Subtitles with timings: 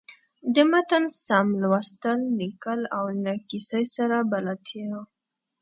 [0.53, 4.97] د متن سم لوستل، ليکل او له کیسۍ سره بلدتیا.